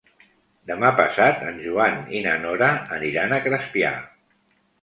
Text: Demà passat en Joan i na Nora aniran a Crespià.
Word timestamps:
Demà 0.69 0.89
passat 0.99 1.43
en 1.51 1.59
Joan 1.65 2.01
i 2.17 2.23
na 2.25 2.35
Nora 2.47 2.73
aniran 2.99 3.37
a 3.39 3.43
Crespià. 3.47 3.93